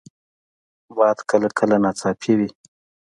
باد 0.97 1.17
کله 1.29 1.47
کله 1.57 1.75
ناڅاپي 1.83 2.31
وي 2.37 2.49